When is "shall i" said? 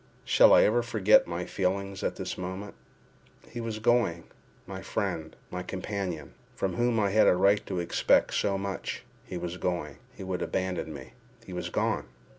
0.25-0.63